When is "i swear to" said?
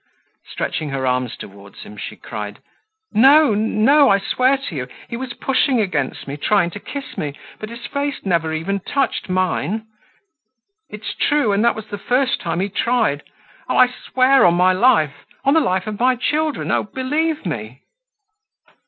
4.09-4.75